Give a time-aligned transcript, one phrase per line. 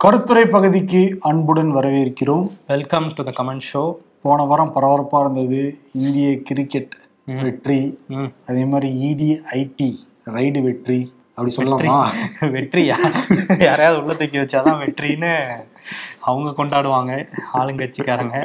[0.00, 2.50] கருத்துரை பகுதிக்கு அன்புடன் வரவேற்கிறோம்.
[2.66, 7.98] Welcome to the comment show போன வாரம் பரபரப்பாக இருந்தது இந்திய கிரிக்கெட் வெற்றி
[8.46, 9.90] அதே மாதிரி இடி ஐடி
[10.24, 11.98] ரைடு வெற்றி அப்படி சொல்லலாமா?
[12.40, 12.96] வெற்றியா?
[13.60, 15.32] யாரையாவது உள்ள தூக்கி வச்சாதான் வெற்றின்னு
[16.20, 18.38] அவங்க கொண்டாடுவாங்க ஆளுங்கட்சிக்காரங்க.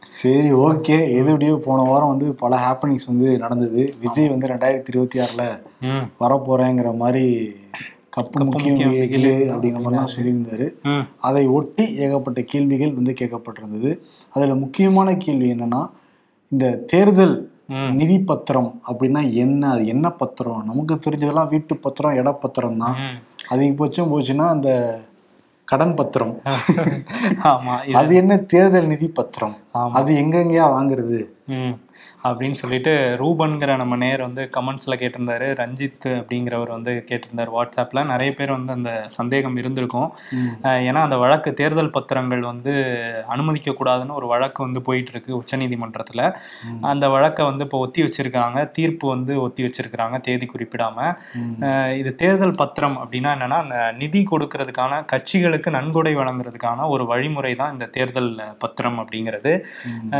[0.00, 1.00] சரி ஓகே.
[1.10, 3.94] எது எப்படியோ போன வாரம் வந்து பல ஹாப்பனிங்ஸ் வந்து நடந்தது.
[4.00, 6.06] விஜய் வந்து ரெண்டாயிரத்தி இருபத்தி ஆறுல ம்.
[6.20, 7.26] வரப்போறேங்கிற மாதிரி
[8.16, 10.66] கப்பு முக்கியம் வெயிலு அப்படிங்கிற மாதிரிலாம் சொல்லியிருந்தாரு.
[11.28, 13.90] அதை ஒட்டி ஏகப்பட்ட கேள்விகள் வந்து கேட்கப்பட்டிருந்தது.
[14.30, 15.82] அதுல முக்கியமான கேள்வி என்னன்னா
[16.52, 17.36] இந்த தேர்தல்
[18.00, 19.70] நிதி பத்திரம் அப்படின்னா என்ன?
[19.70, 20.64] அது என்ன பத்திரம்?
[20.64, 22.98] நமக்கு தெரிஞ்சதெல்லாம் வீட்டு பத்திரம் இட பத்திரம் தான்.
[23.54, 24.70] அதிகபட்சம் போச்சுன்னா அந்த
[25.68, 26.34] கடன் பத்திரம்.
[27.50, 28.36] ஆமா அது என்ன?
[28.52, 29.56] தேர்தல் நிதி பத்திரம்.
[29.92, 31.24] அது எங்கெங்கயா வாங்குறது?
[31.46, 31.84] ம்.
[32.24, 35.54] அப்படின்னு சொல்லிட்டு ரூபன்கிற நம்ம நேர் வந்து கமெண்ட்ஸ்ல கேட்டிருந்தாரு.
[35.54, 40.12] ரஞ்சித் அப்படிங்கிறவர் வந்து கேட்டிருந்தார் வாட்ஸ்அப்ல நிறைய பேர் வந்து அந்த சந்தேகம் இருந்திருக்கும்.
[40.62, 42.72] ஏன்னா அந்த வழக்கு தேர்தல் பத்திரங்கள் வந்து
[43.26, 46.36] அனுமதிக்க கூடாதுன்னு ஒரு வழக்கு வந்து போயிட்டு இருக்கு உச்சநீதிமன்றத்துல.
[46.80, 48.70] அந்த வழக்கை வந்து இப்போ ஒத்தி வச்சிருக்காங்க.
[48.70, 51.16] தீர்ப்பு வந்து ஒத்தி வச்சிருக்கிறாங்க தேதி குறிப்பிடாம.
[51.34, 51.62] ம்.
[51.62, 57.72] அஹ் இது தேர்தல் பத்திரம் அப்படின்னா என்னன்னா அந்த நிதி கொடுக்கறதுக்கான கட்சிகளுக்கு நன்கொடை வழங்குறதுக்கான ஒரு வழிமுறை தான்
[57.72, 59.65] இந்த தேர்தல் பத்திரம் அப்படிங்கிறது.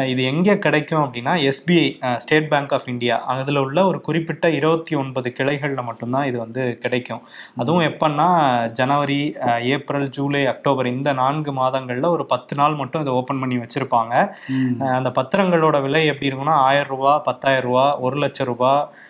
[0.09, 5.33] இது எங்கே கிடைக்கும் அப்படின்னா SBI State Bank of India அதில் உள்ள ஒரு குறிப்பிட்ட இருபத்தி ஒன்பது
[5.33, 7.23] கிளைகளில் மட்டும்தான் இது வந்து கிடைக்கும்.
[7.57, 8.29] அதுவும் எப்பன்னா
[8.73, 9.21] ஜனவரி
[9.71, 14.15] ஏப்ரல் ஜூலை அக்டோபர் இந்த நான்கு மாதங்களில் ஒரு பத்து நாள் மட்டும் இதை ஓப்பன் பண்ணி வச்சுருப்பாங்க.
[14.93, 19.06] அந்த பத்திரங்களோட விலை எப்படி இருக்கும்னா ஆயிரம் ரூபா பத்தாயிரம் ரூபா ஒரு லட்சம் ரூபா அஹ்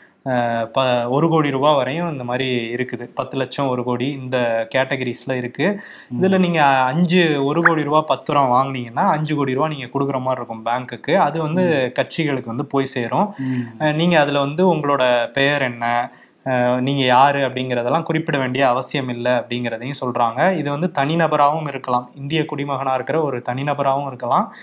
[0.72, 3.10] ப ஒரு கோடி ரூபா வரையும் இந்த மாதிரி இருக்குது.
[3.14, 5.80] பத்து லட்சம் ஒரு கோடி இந்த கேட்டகரிஸ்ல இருக்கு.
[6.20, 10.66] இதுல நீங்க அஞ்சு ஒரு கோடி ரூபா பத்திரம் வாங்குனீங்கன்னா அஞ்சு கோடி ரூபா நீங்க கொடுக்குற மாதிரி இருக்கும்
[10.66, 11.16] பேங்க்குக்கு.
[11.16, 13.34] அது வந்து கட்சிகளுக்கு வந்து போய் சேரும்.
[13.38, 13.60] ம்.
[13.78, 16.10] அஹ் நீங்க அதுல வந்து உங்களோட பெயர் என்ன?
[16.44, 20.56] அஹ் நீங்க யாரு அப்படிங்கிறதெல்லாம் குறிப்பிட வேண்டிய அவசியம் இல்லை அப்படிங்கிறதையும் சொல்றாங்க.
[20.56, 22.10] இது வந்து தனிநபராகவும் இருக்கலாம்.
[22.14, 24.54] இந்திய குடிமகனா இருக்கிற ஒரு தனிநபராகவும் இருக்கலாம்.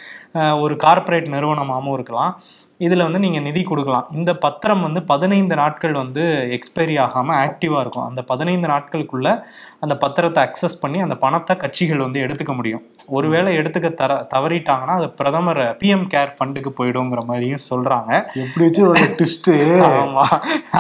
[0.60, 2.42] ஒரு கார்ப்பரேட் நிறுவனமாகவும் இருக்கலாம்.
[2.86, 4.08] இதுல வந்து நீங்க நிதி கொடுக்கலாம்.
[4.20, 6.24] இந்த பத்திரம் வந்து பதினைந்து நாட்கள் வந்து
[6.58, 8.08] எக்ஸ்பைரி ஆகாம ஆக்டிவா இருக்கும்.
[8.10, 9.28] அந்த பதினைந்து நாட்களுக்குள்ள
[9.84, 12.84] அந்த பத்திரத்தை அக்சஸ் பண்ணி அந்த பணத்தை கட்சிகள் வந்து எடுத்துக்க முடியும்.
[13.18, 18.12] ஒருவேளை எடுத்துக்க தர தவறிட்டாங்கன்னா அது பிரதமர் பிஎம் கேர் ஃபண்டுக்கு போயிடுங்கிற மாதிரியும் சொல்றாங்க.
[18.44, 19.52] எப்படி வச்சு ஒரு ட்விஸ்ட்
[19.90, 20.26] ஆமா.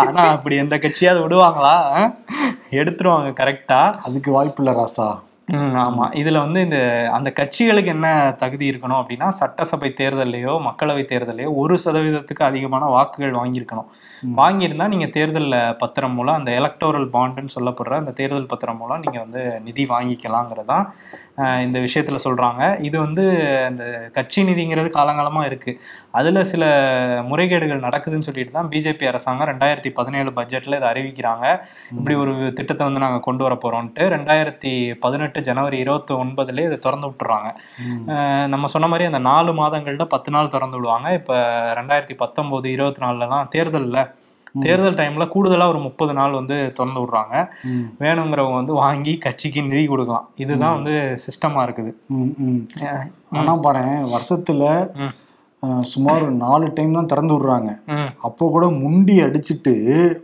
[0.06, 1.76] ஆனா அப்படி எந்த கட்சியாவது விடுவாங்களா?
[2.80, 5.08] எடுத்துருவாங்க கரெக்டா அதுக்கு வாய்ப்பு இல்ல ராசா.
[5.82, 6.06] ஆமா.
[6.14, 6.78] இதுல வந்து இந்த
[7.12, 13.90] அந்த கட்சிகளுக்கு என்ன தகுதி இருக்கணும் அப்படின்னா சட்டசபை தேர்தல்லையோ மக்களவை தேர்தலையோ ஒரு சதவீதத்துக்கு அதிகமான வாக்குகள் வாங்கியிருக்கணும்.
[14.40, 19.60] வாங்கியிருந்தா நீங்க தேர்தல் பத்திரம் மூலம் அந்த எலக்டோரல் பாண்டுன்னு சொல்லப்படுற அந்த தேர்தல் பத்திரம் மூலம் நீங்க வந்து
[19.66, 20.86] நிதி வாங்கிக்கலாங்கிறதான்
[21.66, 22.82] இந்த விஷயத்துல சொல்றாங்க.
[22.82, 23.24] இது வந்து
[23.68, 25.72] அந்த கட்சி நிதிங்கிறது காலங்காலமா இருக்கு.
[26.12, 26.64] அதுல சில
[27.30, 31.46] முறைகேடுகள் நடக்குதுன்னு சொல்லிட்டு தான் பிஜேபி அரசாங்கம் ரெண்டாயிரத்தி பதினேழு பட்ஜெட்ல இதை அறிவிக்கிறாங்க.
[31.98, 37.10] இப்படி ஒரு திட்டத்தை வந்து நாங்க கொண்டு வர போறோம்ட்டு ரெண்டாயிரத்தி பதினெட்டு ஜனவரி இருபத்தி ஒன்பதுல இதை திறந்து
[37.10, 37.50] விட்டுறாங்க.
[38.48, 41.14] நம்ம சொன்ன மாதிரி அந்த நாலு மாதங்கள்ல பத்து நாள் திறந்து விடுவாங்க.
[41.14, 41.34] இப்ப
[41.82, 44.00] ரெண்டாயிரத்தி பத்தொன்பது இருபத்தி நாலுல தான் தேர்தல்ல
[44.56, 47.36] தேர்தல் டைம்ல கூடுதலா ஒரு முப்பது நாள் வந்து திறந்து விடுறாங்க.
[48.04, 50.28] வேணுங்கிறவங்க வந்து வாங்கி கட்சிக்கு நிதி கொடுக்கலாம்.
[50.44, 50.94] இதுதான் வந்து
[51.26, 51.92] சிஸ்டமா இருக்குது.
[53.40, 53.84] ஆனா பாரு
[54.16, 54.64] வருஷத்துல
[55.92, 57.70] சுமார் ஒரு நாலு டைம் தான் திறந்து விடுறாங்க.
[58.28, 59.74] அப்போ கூட முண்டி அடிச்சுட்டு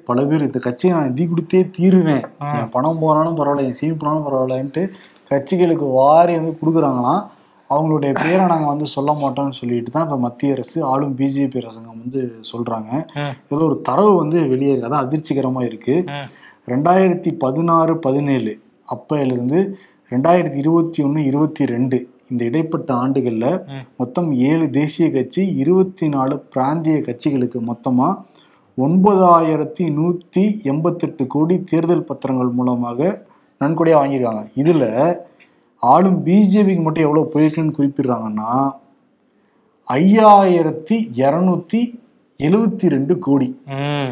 [0.07, 2.25] பல பேர் இந்த கட்சியை நான் நிதி கொடுத்தே தீருவேன்.
[2.57, 4.83] என் பணம் போனாலும் பரவாயில்ல என் சீன் போனாலும் பரவாயில்லன்ட்டு
[5.31, 7.21] கட்சிகளுக்கு வாரி வந்து கொடுக்குறாங்களாம்.
[7.69, 12.21] அவங்களுடைய பேரை நாங்கள் வந்து சொல்ல மாட்டோம்னு சொல்லிட்டு தான் இப்போ மத்திய அரசு ஆளும் பிஜேபி அரசாங்கம் வந்து
[12.49, 13.33] சொல்றாங்க ம்.
[13.45, 16.27] இதில் ஒரு தரவு வந்து வெளியே இருக்கு அதான் அதிர்ச்சிகரமா இருக்கு ம்
[16.67, 18.53] ரெண்டாயிரத்தி பதினாறு பதினேழு
[18.87, 19.59] அப்பையிலிருந்து
[20.11, 21.97] ரெண்டாயிரத்தி இருபத்தி ஒன்று இருபத்தி ரெண்டு
[22.31, 23.51] இந்த இடைப்பட்ட ஆண்டுகளில்.
[23.99, 28.17] மொத்தம் ஏழு தேசிய கட்சி இருபத்தி நாலு பிராந்திய கட்சிகளுக்கு மொத்தமாக
[28.77, 32.99] ஒன்பதாயிரத்தி நூற்றி எண்பத்தெட்டு கோடி தேர்தல் பத்திரங்கள் மூலமாக
[33.61, 34.85] நன்கொடையாக வாங்கியிருக்காங்க இதில்
[35.79, 38.71] ஆளும் பிஜேபிக்கு மட்டும் எவ்வளோ போயிருக்குன்னு குறிப்பிடுறாங்கன்னா
[39.87, 42.07] ஐயாயிரத்தி இரநூத்தி
[42.39, 43.61] எழுவத்தி ரெண்டு கோடி.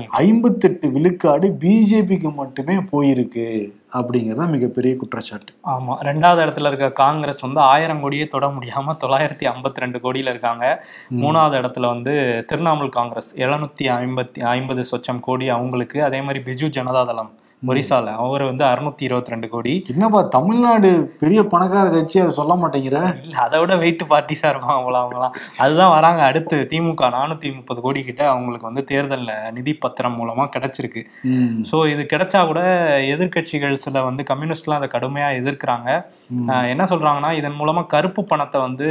[0.07, 3.45] ஐம்பத்தெட்டு விழுக்காடு பிஜேபிக்கு மட்டுமே போயிருக்கு
[3.93, 5.53] அப்படிங்கிறது மிகப்பெரிய குற்றச்சாட்டு.
[5.63, 5.93] ஆமா.
[6.07, 10.85] ரெண்டாவது இடத்துல இருக்க காங்கிரஸ் வந்து ஆயிரம் கோடியே தொட முடியாம தொள்ளாயிரத்தி ஐம்பத்தி ரெண்டு கோடியில இருக்காங்க.
[11.11, 16.03] மூணாவது இடத்துல வந்து திரிணாமுல் காங்கிரஸ் எழுநூத்தி ஐம்பத்தி ஐம்பது சொச்சம் கோடி அவங்களுக்கு.
[16.03, 17.29] அதே மாதிரி பிஜு ஜனதாதளம்.
[17.63, 19.71] ஒரிசால அவர் வந்து அறுநூத்தி இருபத்தி ரெண்டு கோடி.
[19.91, 20.89] என்னப்பா தமிழ்நாடு
[21.21, 22.97] பெரிய பணக்கார கட்சி அதை சொல்ல மாட்டேங்கிற?
[23.23, 25.33] இல்ல அதை விட வெயிட் பார்ட்டிஸா இருப்பாங்க அவங்கள அவங்களாம்
[25.63, 26.57] அதுதான் வராங்க அடுத்து.
[26.71, 31.03] திமுக நானூத்தி முப்பது கோடி கிட்ட அவங்களுக்கு வந்து தேர்தல்ல நிதி பத்திரம் மூலமா கிடைச்சிருக்கு.
[31.71, 32.61] ஸோ இது கிடைச்சா கூட
[33.15, 35.89] எதிர்க்கட்சிகள் சில வந்து கம்யூனிஸ்ட்லாம் அதை கடுமையா எதிர்க்கிறாங்க.
[36.73, 38.87] என்ன சொல்றாங்கன்னா இதன் மூலமா கருப்பு பணத்தை வந்து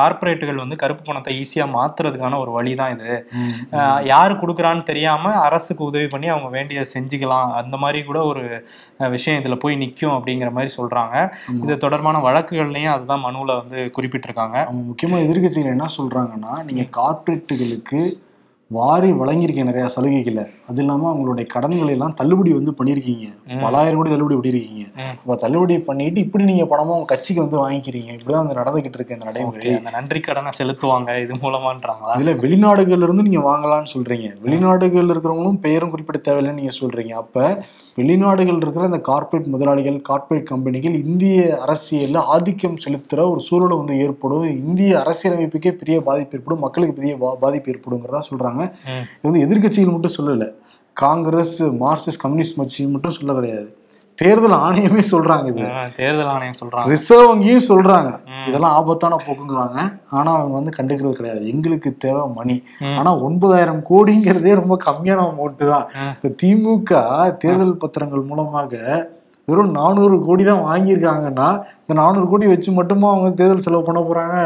[0.00, 3.10] கார்ப்பரேட்டுகள் வந்து கருப்பு பணத்தை ஈஸியா மாத்துறதுக்கான ஒரு வழி தான் இது
[4.12, 7.50] யாரு கொடுக்குறான்னு தெரியாம அரசுக்கு உதவி பண்ணி அவங்க வேண்டியதை செஞ்சுக்கலாம்.
[7.62, 8.44] அந்த மாதிரி மாதிரி கூட ஒரு
[9.10, 11.16] விஷயம் இதுல போய் நிக்கும் அப்படிங்கிற மாதிரி சொல்றாங்க.
[11.62, 14.58] இது தொடர்பான வழக்குகள்லயும் அதுதான் மனுவுல வந்து குறிப்பிட்டிருக்காங்க.
[14.66, 18.00] அவங்க முக்கியமா எதிர்க்கட்சிகள் என்ன சொல்றாங்கன்னா நீங்க கார்ப்பரேட்டுகளுக்கு
[18.76, 23.26] வாரி வழங்கியிருக்கீங்க நிறைய சலுகைகளை அது இல்லாம அவங்களுடைய கடன்களை எல்லாம் தள்ளுபடி வந்து பண்ணியிருக்கீங்க.
[23.64, 24.84] பலாயிரம் கோடி தள்ளுபடி பண்ணியிருக்கீங்க.
[25.22, 28.10] அப்ப தள்ளுபடி பண்ணிட்டு இப்படி நீங்க பணமா உங்க கட்சிக்கு வந்து வாங்கிக்கிறீங்க.
[28.16, 29.74] இப்படிதான் வந்து நடந்துகிட்டு இருக்கு இந்த நடைமுறை.
[29.80, 32.14] அந்த நன்றி கடனை செலுத்துவாங்க இது மூலமான்றாங்களா?
[32.16, 34.30] அதுல வெளிநாடுகள்ல இருந்து நீங்க வாங்கலாம்னு சொல்றீங்க.
[34.46, 37.14] வெளிநாடுகள்ல இருக்கிறவங்களும் பெயரும் குறிப்பிட தேவையில்லைன்னு நீங்க சொல்றீங்க.
[37.24, 37.64] அப்ப
[37.96, 44.42] வெளிநாடுகள் இருக்கிற இந்த கார்ப்பரேட் முதலாளிகள் கார்ப்பரேட் கம்பெனிகள் இந்திய அரசியல்ல ஆதிக்கம் செலுத்துற ஒரு சூழலை வந்து ஏற்படும்.
[44.42, 46.62] இந்திய அரசியலமைப்புக்கே பெரிய பாதிப்பு ஏற்படும்.
[46.62, 48.72] மக்களுக்கு பெரிய பாதிப்பு ஏற்படுங்கிறதா சொல்றாங்க.
[48.84, 49.22] ம்.
[49.22, 50.52] இது வந்து எதிர்க்கட்சிகள் மட்டும் சொல்லல.
[50.92, 53.76] காங்கிரஸ் மார்க்சிஸ்ட் கம்யூனிஸ்ட் கட்சி மட்டும் சொல்ல கிடையாது.
[54.14, 55.68] தேர்தல் ஆணையமே சொல்றாங்க இது.
[55.96, 56.86] தேர்தல் ஆணையம் சொல்றாங்க.
[56.86, 58.18] ரிசர்வ் வங்கியும் சொல்றாங்க.
[58.48, 59.78] இதெல்லாம் ஆபத்தான போக்குங்கிறாங்க.
[60.10, 61.48] ஆனா அவங்க வந்து கண்டுக்கிறது கிடையாது.
[61.48, 62.62] எங்களுக்கு தேவை மணி.
[62.98, 65.88] ஆனா ஒன்பதாயிரம் கோடிங்கிறதே ரொம்ப கம்மியான அமௌண்ட் தான்.
[66.14, 67.02] இப்ப திமுக
[67.38, 69.10] தேர்தல் பத்திரங்கள் மூலமாக
[69.48, 71.46] வெறும் நானூறு கோடி தான் வாங்கியிருக்காங்கன்னா
[71.80, 74.36] இந்த நானூறு கோடி வச்சு மட்டுமா அவங்க தேர்தல் செலவு பண்ண போறாங்க?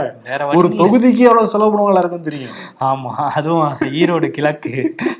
[0.58, 0.68] ஒரு.
[0.78, 2.54] தொகுதிக்கு எவ்வளவு செலவு பண்ணுவாங்க எல்லாருக்கும் தெரியும்.
[2.80, 4.72] ஆமா அதுவும் ஈரோடு கிழக்கு.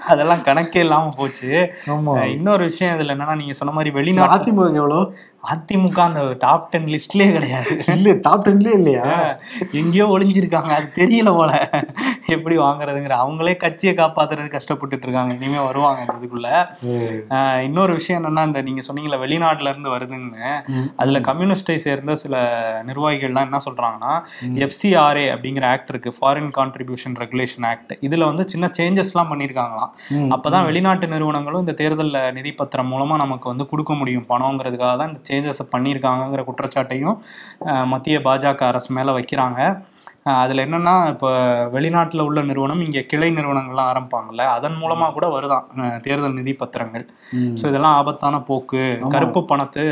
[0.06, 1.50] அதெல்லாம் கணக்கே இல்லாம போச்சு.
[1.87, 2.14] ஆமா.
[2.26, 5.14] இன்னொரு விஷயம் இதுல என்னன்னா நீங்க சொன்ன மாதிரி வெளிநாட்டு அதிமுக எவ்வளவு?
[5.46, 7.70] அதிமுக அந்த டாப் டென் லிஸ்ட்லயே கிடையாது.
[7.94, 9.04] இல்ல டாப் டென்லயே இல்லையா?
[9.81, 10.70] எங்கேயோ ஒளிஞ்சிருக்காங்க.
[10.78, 11.52] அது தெரியல போல.
[12.34, 15.34] எப்படி வாங்குறதுங்கிற அவங்களே கட்சியை காப்பாத்துறது கஷ்டப்பட்டுட்டு இருக்காங்க.
[15.34, 15.84] இனிமே வருவாங்க
[16.16, 16.48] இதுக்குள்ள.
[17.66, 20.52] இன்னொரு விஷயம் என்னன்னா இந்த நீங்க சொன்னீங்கல்ல வெளிநாட்டுல இருந்து வருதுன்னு.
[20.96, 22.34] அதுல கம்யூனிஸ்டை சேர்ந்த சில
[22.88, 24.12] நிர்வாகிகள்லாம் என்ன சொல்றாங்கன்னா
[24.66, 26.12] எஃப்சிஆர்ஏ அப்படிங்கிற ஆக்ட் இருக்கு.
[26.19, 30.31] ஃபாரின் கான்ட்ரிபியூஷன் ரெகுலேஷன் ஆக்ட் இதுல வந்து சின்ன சேஞ்சஸ்லாம் பண்ணியிருக்காங்களாம் ம்.
[30.34, 34.26] அப்பதான் வெளிநாட்டு நிறுவனங்களும் இந்த தேர்தல்ல நிதி பத்திரம் மூலமா நமக்கு வந்து கொடுக்க முடியும்.
[34.28, 37.18] பணங்கிறதுக்காக தான் இந்த சேஞ்சஸை பண்ணியிருக்காங்கங்கிற குற்றச்சாட்டையும்
[37.94, 39.60] மத்திய பாஜக அரசு மேல வைக்கிறாங்க.
[40.26, 41.28] அதுல என்னன்னா இப்போ
[41.73, 45.67] வெளிநாட்டுல உள்ள நிறுவனம் இங்க கிளை நிறுவனங்கள்லாம் ஆரம்பிப்பாங்கல்ல அதன் மூலமா கூட வருதான்
[46.00, 47.05] தேர்தல் நிதி பத்திரங்கள்.
[47.55, 48.82] ஸோ இதெல்லாம் ஆபத்தான போக்கு.
[49.11, 49.84] கருப்பு பணத்தை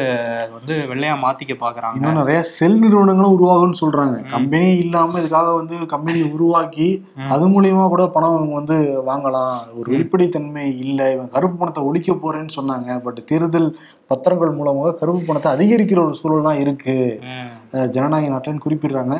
[0.52, 1.96] வந்து வெள்ளையா மாத்திக்க பாக்குறாங்க.
[1.96, 4.28] இன்னும் நிறைய செல் நிறுவனங்களும் உருவாகும்னு சொல்றாங்க.
[4.28, 6.88] கம்பெனி இல்லாம இதுக்காக வந்து கம்பெனி உருவாக்கி.
[7.28, 9.54] அது மூலியமா கூட பணம் வந்து வாங்கலாம்.
[9.78, 11.12] ஒரு வெளிப்படைத்தன்மை இல்லை.
[11.12, 13.02] இவன் கருப்பு பணத்தை ஒழிக்க போறேன்னு சொன்னாங்க.
[13.02, 13.70] பட் தேர்தல்
[14.06, 16.96] பத்திரங்கள் மூலமாக கருப்பு பணத்தை அதிகரிக்கிற ஒரு சூழல் தான் இருக்கு.
[17.28, 17.48] ம்.
[17.72, 19.14] அஹ் ஜனநாயக நாட்டில்னு குறிப்பிடுறாங்க.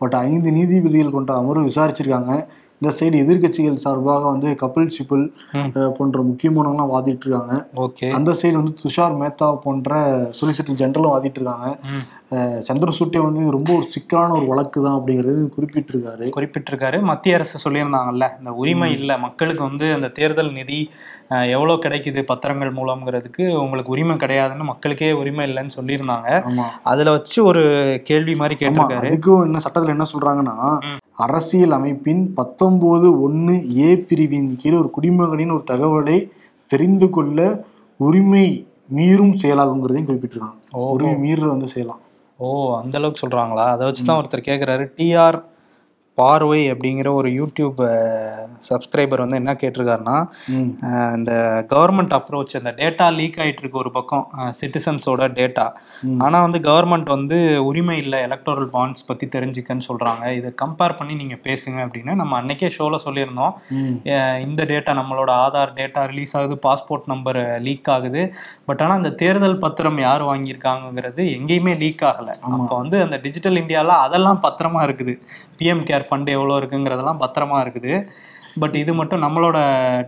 [0.00, 2.32] பட் ஐந்து நீதிபதிகள் கொண்ட அமர்வு விசாரிச்சிருக்காங்க.
[2.80, 5.24] இந்த சைடு எதிர்க்கட்சிகள் சார்பாக வந்து கபில் சிபல்
[5.96, 7.54] போன்ற முக்கியமானவங்களாம் வாதிட்டு இருக்காங்க
[7.84, 8.08] ஓகே.
[8.18, 9.96] அந்த சைடு வந்து துஷார் மேத்தா போன்ற
[10.40, 11.68] சொலிசிட்டர் ஜெனரலும் வாதிட்டு இருக்காங்க
[12.62, 16.24] சந்திரசூட்டே வந்து ரொம்ப ஒரு சிக்கலான ஒரு வழக்கு தான் அப்படிங்கிறது குறிப்பிட்டிருக்காரு.
[16.30, 16.98] குறிப்பிட்டிருக்காரு.
[17.02, 20.80] மத்திய அரசு சொல்லியிருந்தாங்கல்ல இந்த உரிமை இல்லை மக்களுக்கு வந்து அந்த தேர்தல் நிதி
[21.30, 26.28] அஹ், எவ்வளவு கிடைக்குது பத்திரங்கள் மூலம்ங்கிறதுக்கு உங்களுக்கு உரிமை கிடையாதுன்னு மக்களுக்கே உரிமை இல்லைன்னு சொல்லியிருந்தாங்க.
[26.84, 27.62] அதுல வச்சு ஒரு
[28.04, 29.08] கேள்வி மாதிரி கேட்டிருக்காரு.
[29.08, 30.98] அதுக்கும் என்ன சட்டத்துல என்ன சொல்றாங்கன்னா ம்.
[31.18, 36.18] அரசியல் அமைப்பின் பத்தொன்பது ஒன்னு ஏ பிரிவின் கீழ் ஒரு குடிமகனின் ஒரு தகவலை
[36.70, 37.38] தெரிந்து கொள்ள
[38.00, 38.46] உரிமை
[38.94, 40.58] மீறும் செயலாகுங்கிறதையும் குறிப்பிட்டிருக்காங்க.
[40.90, 42.02] உரிமை மீறுற வந்து செய்யலாம்.
[42.38, 43.64] ஓ அந்த அளவுக்கு சொல்றாங்களா?
[43.74, 45.38] அதை வச்சு தான் ஒருத்தர் கேட்குறாரு டிஆர்
[46.20, 47.80] பார்வை அப்படிங்கிற ஒரு யூடியூப்
[48.68, 50.16] சப்ஸ்கிரைபர் வந்து என்ன கேட்டிருக்காருன்னா
[51.16, 51.32] இந்த
[51.72, 54.24] கவர்மெண்ட் அப்ரோச் அந்த டேட்டா லீக் ஆயிட்டு இருக்கு ஒரு பக்கம்
[54.60, 55.66] சிட்டிசன்ஸோட டேட்டா
[56.08, 56.18] ம்.
[56.24, 57.38] ஆனா வந்து கவர்மெண்ட் வந்து
[57.68, 60.24] உரிமை இல்லை எலக்டோரல் பாண்ட்ஸ் பத்தி தெரிஞ்சுக்கன்னு சொல்றாங்க.
[60.38, 63.54] இதை கம்பேர் பண்ணி நீங்க பேசுங்க அப்படின்னு நம்ம அன்னைக்கே ஷோல சொல்லியிருந்தோம்.
[64.46, 68.22] இந்த டேட்டா நம்மளோட ஆதார் டேட்டா ரிலீஸ் ஆகுது பாஸ்போர்ட் நம்பர் லீக் ஆகுது.
[68.68, 72.30] பட் ஆனா அந்த தேர்தல் பத்திரம் யார் வாங்கியிருக்காங்கங்கிறது எங்கேயுமே லீக் ஆகல.
[72.50, 75.14] அப்போ வந்து அந்த டிஜிட்டல் இந்தியால அதெல்லாம் பத்திரமா இருக்குது.
[75.60, 77.92] பிஎம் கேர் ஃபண்ட் எவ்வளோ இருக்குங்கிறதெல்லாம் பத்திரமா இருக்குது.
[78.56, 79.58] பட் இது மட்டும் நம்மளோட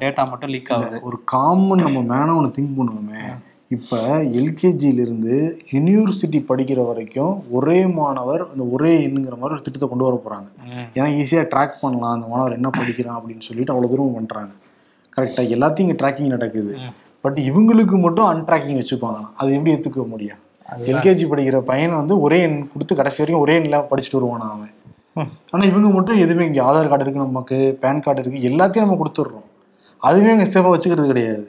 [0.02, 0.96] டேட்டா மட்டும் லீக் ஆகுது.
[1.08, 3.22] ஒரு காமன் நம்ம மேனா ஒன்று திங்க் பண்ணுவோமே.
[3.70, 3.98] இப்போ
[4.40, 5.34] எல்கேஜியிலிருந்து
[5.74, 10.88] யூனிவர்சிட்டி படிக்கிற வரைக்கும் ஒரே மாணவர் அந்த ஒரே எண்ணுங்கிற மாதிரி ஒரு திட்டத்தை கொண்டு வர போகிறாங்க ம்,
[10.96, 12.14] ஏன்னா ஈஸியாக ட்ராக் பண்ணலாம்.
[12.16, 14.52] அந்த மாணவர் என்ன படிக்கிறான் அப்படின்னு சொல்லிட்டு அவ்வளோ தூரம் பண்ணுறாங்க
[15.12, 16.74] கரெக்டாக எல்லாத்தையும் இங்கே ட்ராக்கிங் நடக்குது.
[17.24, 20.40] பட் இவங்களுக்கு மட்டும் அன்ட்ராக்கிங் வச்சுப்பாங்க அது எப்படி ஏற்றுக்க முடியும்?
[20.90, 24.70] எல்கேஜி படிக்கிற பையனை வந்து ஒரே எண் கொடுத்து கடைசி வரைக்கும் ஒரே எண்ணில் படிச்சுட்டு வருவானா அவன்.
[25.52, 29.46] ஆனால் இவங்க மட்டும் எதுவுமே இங்கே ஆதார் கார்டு இருக்கு நமக்கு பேன் கார்டு இருக்கு எல்லாத்தையும் நம்ம கொடுத்துட்றோம்.
[30.08, 31.46] அதுவே இங்கே சேஃபாக வச்சுக்கிறது கிடையாது.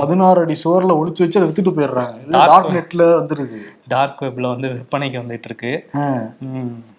[0.00, 2.16] பதினாறு அடி சுவரில் ஒளிச்சு வச்சு அதை வித்துட்டு போயிடுறாங்க.
[2.50, 3.60] டாட் நெட்டில் வந்துடுது
[3.92, 5.72] டார்க் வெப்ல வந்து விற்பனைக்கு வந்துட்டு இருக்கு.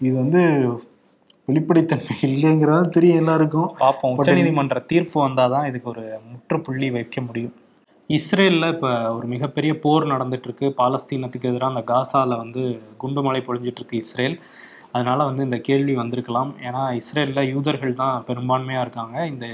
[0.06, 0.42] இது வந்து
[1.48, 3.70] வெளிப்படைத்தன்மை இல்லைங்கிறதா தெரியும் எல்லாருக்கும்.
[3.84, 4.16] பார்ப்போம்.
[4.22, 7.56] உச்சநீதிமன்ற தீர்ப்பு வந்தாதான் இதுக்கு ஒரு முற்றுப்புள்ளி வைக்க முடியும்.
[8.10, 10.68] இஸ்ரேல்ல இப்ப ஒரு மிகப்பெரிய போர் நடந்துட்டு இருக்கு.
[10.82, 12.62] பாலஸ்தீனத்துக்கு எதிராக அந்த காசால வந்து
[13.04, 14.38] குண்டுமழை பொழிஞ்சிட்டு இருக்கு இஸ்ரேல்.
[14.96, 16.52] அதனால் வந்து இந்த கேள்வி வந்திருக்கலாம்.
[16.68, 19.18] ஏன்னா இஸ்ரேலில் யூதர்கள் தான் பெரும்பான்மையாக இருக்காங்க.
[19.34, 19.46] இந்த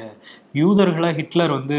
[0.54, 1.78] யூதர்களை ஹிட்லர் வந்து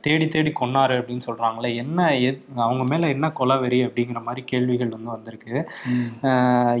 [0.00, 5.10] தேடி தேடி கொன்னாரு அப்படின்னு சொல்றாங்களே என்ன எத்- அவங்க மேல என்ன கொலவெறி அப்படிங்கிற மாதிரி கேள்விகள் வந்து
[5.10, 5.54] வந்திருக்கு.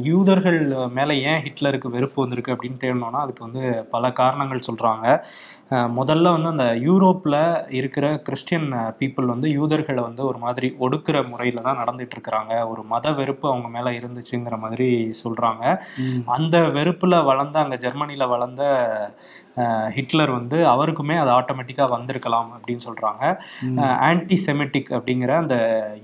[0.02, 0.58] யூதர்கள்
[0.88, 5.06] மேல ஏன் ஹிட்லருக்கு வெறுப்பு வந்திருக்கு அப்படின்னு தேடணும்னா அதுக்கு வந்து பல காரணங்கள் சொல்றாங்க.
[5.70, 7.36] ஆஹ் முதல்ல வந்து அந்த யூரோப்ல
[7.70, 8.68] இருக்கிற கிறிஸ்டியன்
[8.98, 12.68] பீப்புள் வந்து யூதர்களை வந்து ஒரு மாதிரி ஒடுக்குற முறையில தான் நடந்துட்டு இருக்கிறாங்க.
[12.68, 14.88] ஒரு மத வெறுப்பு அவங்க மேல இருந்துச்சுங்கிற மாதிரி
[15.22, 15.64] சொல்றாங்க.
[16.30, 18.64] அந்த வெறுப்புல வளர்ந்த அங்க ஜெர்மனில வளர்ந்த
[19.96, 23.22] ஹிட்லர் வந்து அவருக்குமே அது ஆட்டோமேட்டிக்கா வந்திருக்கலாம் அப்படின்னு சொல்றாங்க.
[24.08, 25.08] ஆன்டி செமிட்டிக் அப்படிங்கிற
[25.40, 25.56] அந்த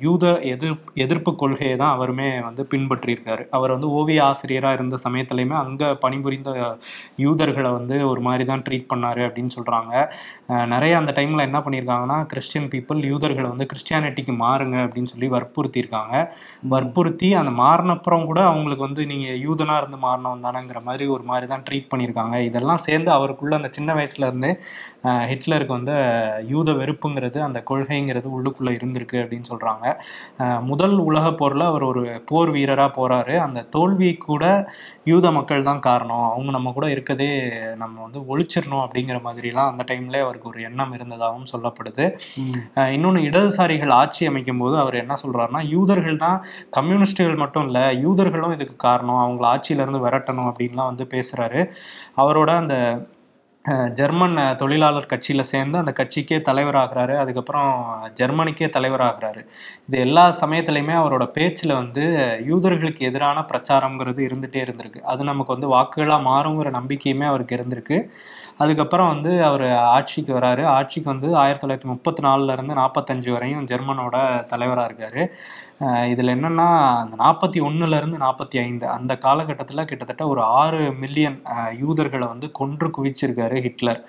[0.03, 0.73] யூத எதிர்ப்பு
[1.05, 2.15] எதிர்ப்பு கொள்கையை தான் அவருமே
[2.47, 3.25] வந்து பின்பற்றியிருக்காரு.
[3.57, 6.51] அவர் வந்து ஓவிய ஆசிரியரா இருந்த சமயத்துலையுமே அங்க பணிபுரிந்த
[7.23, 9.93] யூதர்களை வந்து ஒரு மாதிரி தான் ட்ரீட் பண்ணாரு அப்படின்னு சொல்றாங்க.
[10.51, 11.85] அஹ், நிறைய அந்த டைம்ல என்ன பண்ணியிருக்காங்கன்னா
[12.31, 16.15] கிறிஸ்டியன் பீப்புள் யூதர்களை வந்து கிறிஸ்டியானிட்டிக்கு மாறுங்க அப்படின்னு சொல்லி வற்புறுத்தியிருக்காங்க.
[16.71, 17.05] வற்புறுத்தி
[17.37, 21.91] அந்த மாறினப்புறம் கூட அவங்களுக்கு வந்து நீங்க யூதனா இருந்து மாறினவன் தானேங்கிற மாதிரி ஒரு மாதிரி தான் ட்ரீட்
[21.91, 22.15] பண்ணியிருக்காங்க.
[22.49, 23.11] இதெல்லாம் சேர்ந்து
[23.49, 24.53] அவருக்குள்ள அந்த சின்ன வயசுல இருந்தே
[25.09, 25.95] அஹ், ஹிட்லருக்கு வந்து
[26.50, 29.85] யூத வெறுப்புங்கிறது அந்த கொள்கைங்கிறது உள்ளுக்குள்ள இருந்திருக்கு அப்படின்னு சொல்றாங்க.
[30.43, 32.00] அஹ், முதல் உலக போர்ல அவர் ஒரு
[32.31, 33.35] போர் வீரரா போறாரு.
[33.45, 34.45] அந்த தோல்வி கூட
[35.07, 36.25] யூத மக்கள் தான் காரணம்.
[36.31, 37.31] அவங்க நம்ம கூட இருக்கதே
[37.83, 42.07] நம்ம வந்து ஒழிச்சிடணும் அப்படிங்கிற மாதிரிலாம் அந்த டைம்ல அவருக்கு ஒரு எண்ணம் இருந்ததாகவும் சொல்லப்படுது.
[42.76, 46.38] அஹ் இன்னொன்னு இடதுசாரிகள் ஆட்சி அமைக்கும் போது அவர் என்ன சொல்றாருன்னா யூதர்கள் தான்
[46.79, 49.23] கம்யூனிஸ்டுகள் மட்டும் இல்ல யூதர்களும் இதுக்கு காரணம்.
[49.25, 51.62] அவங்கள ஆட்சியில இருந்து விரட்டணும் அப்படின்லாம் வந்து பேசுறாரு.
[52.21, 52.76] அவரோட அந்த
[53.95, 57.17] ஜெர்மன் தொழிலாளர் கட்சியில் சேர்ந்து அந்த கட்சிக்கே தலைவராகிறாரு.
[57.17, 57.73] அதுக்கப்புறம்
[58.15, 59.47] ஜெர்மனிக்கே தலைவராகிறாரு.
[59.89, 62.05] இது எல்லா சமயத்துலையுமே அவரோட பேச்சில் வந்து
[62.47, 65.01] யூதர்களுக்கு எதிரான பிரச்சாரம்ங்கிறது இருந்துகிட்டே இருந்திருக்கு.
[65.01, 68.09] அது நமக்கு வந்து வாக்குகளாக மாறுங்கிற நம்பிக்கையுமே அவருக்கு இருந்திருக்கு.
[68.59, 70.65] அதுக்கப்புறம் வந்து அவர் ஆட்சிக்கு வராரு.
[70.65, 75.29] ஆட்சிக்கு வந்து ஆயிரத்தி தொள்ளாயிரத்தி முப்பத்தி நாலுலேருந்து நாற்பத்தஞ்சு வரையும் ஜெர்மனோட தலைவராக இருக்காரு.
[76.12, 76.66] இதுல என்னன்னா
[77.00, 81.37] அந்த நாற்பத்தி ஒண்ணுல இருந்து நாற்பத்தி ஐந்து அந்த காலகட்டத்துல கிட்டத்தட்ட ஒரு ஆறு மில்லியன்
[81.83, 84.00] யூதர்களை வந்து கொன்று குவிச்சிருக்காரு ஹிட்லர்.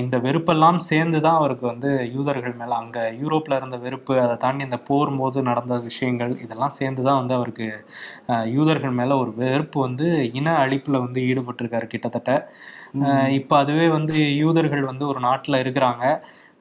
[0.00, 4.78] இந்த வெறுப்பெல்லாம் சேர்ந்து தான் அவருக்கு வந்து யூதர்கள் மேல அங்க யூரோப்ல இருந்த வெறுப்பு அதை தாண்டி இந்த
[4.88, 7.68] போர் போது நடந்த விஷயங்கள் இதெல்லாம் சேர்ந்து தான் வந்து அவருக்கு
[8.56, 10.08] யூதர்கள் மேல ஒரு வெறுப்பு வந்து
[10.40, 12.32] இன அழிப்புல வந்து ஈடுபட்டிருக்காரு கிட்டத்தட்ட.
[13.40, 16.04] இப்ப அதுவே வந்து யூதர்கள் வந்து ஒரு நாட்டுல இருக்கிறாங்க.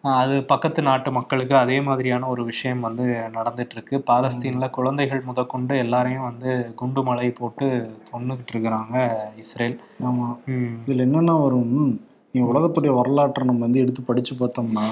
[0.03, 6.23] அது பக்கத்து நாட்டு மக்களுக்கு அதே மாதிரியான ஒரு விஷயம் வந்து நடந்துட்டு இருக்கு பாலஸ்தீன்ல குழந்தைகள் முதற்கொண்டு எல்லாரையும்
[6.23, 7.67] வந்து குண்டு மழை போட்டு
[8.11, 8.95] கொன்னுகிட்டு இருக்கிறாங்க
[9.37, 9.75] இஸ்ரேல்.
[10.03, 10.27] ஆமா.
[10.47, 10.75] ம்.
[10.85, 11.73] இதுல என்னென்ன வரும்?
[12.35, 14.85] நீ உலகத்துடைய வரலாற்றை நம்ம வந்து எடுத்து படிச்சு பார்த்தோம்னா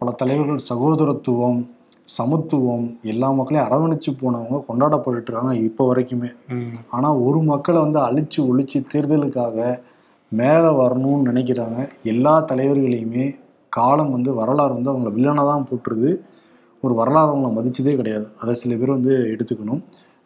[0.00, 1.60] பல தலைவர்கள் சகோதரத்துவம்
[2.08, 6.30] சமத்துவம் எல்லா மக்களையும் அரவணைச்சு போனவங்க கொண்டாடப்பட்டு இருக்காங்க இப்போ வரைக்குமே.
[6.48, 6.72] ம்.
[6.90, 9.56] ஆனா ஒரு மக்களை வந்து அழிச்சு ஒழிச்சு தேர்தலுக்காக
[10.32, 13.26] மேலே வரணும்னு நினைக்கிறாங்க எல்லா தலைவர்களையுமே
[13.72, 16.10] காலம் வந்து வரலாறு வந்து அவங்கள வில்லனை தான் போட்டுருது
[16.82, 18.26] ஒரு வரலாறு அவங்கள மதிச்சதே கிடையாது.
[18.42, 19.80] அதை சில பேர் வந்து எடுத்துக்கணும்.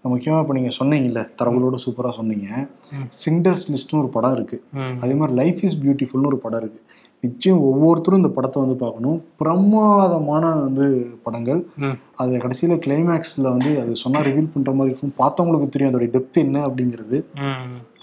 [0.05, 2.47] முக்கியமாக இப்போ நீங்கள் சொன்னீங்கல்ல தரவுகளோட சூப்பராக சொன்னீங்க.
[2.93, 3.07] ம்.
[3.21, 4.63] சிண்டர்ஸ் லிஸ்ட்னு ஒரு படம் இருக்குது
[5.03, 6.85] அதே மாதிரி லைஃப் இஸ் பியூட்டிஃபுல்னு ஒரு படம் இருக்குது
[7.25, 9.19] நிச்சயம் ஒவ்வொருத்தரும் இந்த படத்தை வந்து பார்க்கணும்.
[9.41, 10.87] பிரமாதமான வந்து
[11.27, 11.61] படங்கள்.
[12.17, 15.15] அது கடைசியில் கிளைமேக்ஸில் வந்து அது சொன்னால் ரிவீல் பண்ணுற மாதிரி இருக்கும்.
[15.21, 17.19] பார்த்தவங்களுக்கு தெரியும் அதோட டெப்த் என்ன அப்படிங்கிறது.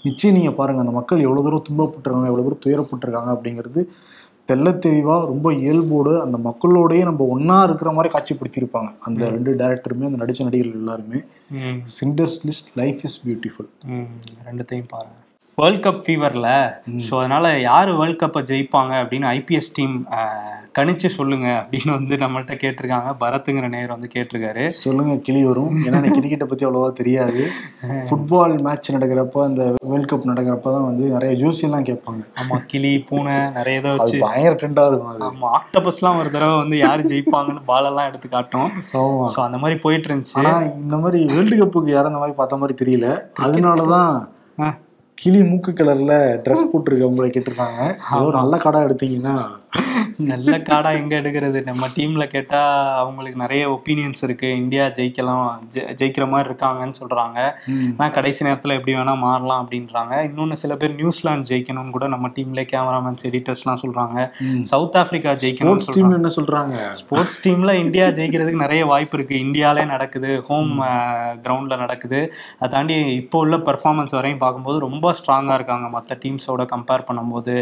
[0.02, 3.82] நிச்சயம் நீங்கள் பாருங்கள் அந்த மக்கள் எவ்வளோ தூரம் துன்பப்பட்டிருக்காங்க எவ்வளோ தூரம் துயரப்பட்டிருக்காங்க அப்படிங்கிறது
[4.50, 8.90] தெள்ள தெளிவாக ரொம்ப இயல்போடு அந்த மக்களோடயே நம்ம ஒன்றா இருக்கிற மாதிரி காட்சிப்படுத்தியிருப்பாங்க.
[9.08, 11.20] அந்த ரெண்டு டேரக்டருமே அந்த நடிச்ச நடிகர்கள் எல்லாருமே.
[11.98, 13.70] Schindler's List Life Is Beautiful
[14.48, 15.16] ரெண்டுத்தையும் பாருங்க.
[15.60, 16.48] வேர்ல்ட் கப் ஃபீவர்ல
[17.06, 19.94] ஸோ அதனால யார் வேர்ல்ட் கப்பை ஜெயிப்பாங்க அப்படின்னு ஐபிஎஸ் டீம்
[20.76, 23.10] கணிச்சு சொல்லுங்க அப்படின்னு வந்து நம்மள்ட்ட கேட்டிருக்காங்க.
[23.22, 24.64] பரத்துங்கிற நேர் வந்து கேட்டிருக்காரு.
[24.80, 25.72] சொல்லுங்க கிளி வரும்.
[25.78, 27.40] ஏன்னா எனக்கு கிரிக்கெட்டை பற்றி அவ்வளோவா தெரியாது.
[28.06, 32.22] ஃபுட்பால் மேட்ச் நடக்கிறப்ப அந்த வேர்ல்ட் கப் நடக்கிறப்ப தான் வந்து நிறைய ஜூஸ் எல்லாம் கேட்பாங்க.
[32.42, 34.20] ஆமா கிளி பூனை நிறைய இதை வச்சு.
[34.24, 35.24] பயங்கர ட்ரெண்டாக இருக்கும் அது.
[35.28, 38.70] ஆமா ஆக்டபஸ்லாம் ஒரு தடவை வந்து யார் ஜெயிப்பாங்கன்னு பாலெல்லாம் எடுத்து காட்டும்
[39.34, 40.36] ஸோ அந்த மாதிரி போயிட்டு இருந்துச்சு.
[40.40, 43.08] ஆனா இந்த மாதிரி வேர்ல்டு கப்புக்கு யாரும் இந்த மாதிரி பார்த்த மாதிரி தெரியல.
[43.46, 44.12] அதனாலதான்
[44.58, 44.68] ஆ.
[45.22, 46.12] கிளி மூக்கு கலர்ல
[46.44, 47.80] ட்ரெஸ் போட்டிருக்கவங்களை கேட்டிருக்காங்க.
[48.24, 49.34] ஒரு நல்ல கடை எடுத்தீங்கன்னா
[50.30, 51.58] நல்ல காடா எங்க எடுக்கிறது?
[51.68, 52.60] நம்ம டீம்ல கேட்டா
[53.00, 54.48] அவங்களுக்கு நிறைய ஒப்பீனியன்ஸ் இருக்கு.
[54.62, 55.44] இந்தியா ஜெயிக்கலாம்
[56.00, 57.38] ஜெயிக்கிற மாதிரி இருக்காங்கன்னு சொல்றாங்க.
[57.98, 60.14] ஆனா கடைசி நேரத்துல எப்படி வேணா மாறலாம் அப்படின்றாங்க.
[60.28, 64.18] இன்னொன்னு சில பேர் நியூசிலாந்து ஜெயிக்கணும்னு கூட நம்ம டீம்ல கேமராமேன்ஸ் எடிட்டர்ஸ்லாம் சொல்றாங்க.
[64.72, 66.74] சவுத் ஆப்பிரிக்கா டீம் என்ன சொல்றாங்க?
[67.00, 69.36] ஸ்போர்ட்ஸ் டீம்ல இந்தியா ஜெயிக்கிறதுக்கு நிறைய வாய்ப்பு இருக்கு.
[69.46, 70.32] இந்தியாலே நடக்குது.
[70.48, 70.74] ஹோம்
[71.44, 72.22] கிரவுண்ட்ல நடக்குது.
[72.58, 77.56] அதை தாண்டி இப்போ உள்ள பெர்ஃபார்மன்ஸ் வரையும் பார்க்கும்போது ரொம்ப ஸ்ட்ராங்கா இருக்காங்க மற்ற டீம்ஸோட கம்பேர் பண்ணும்போது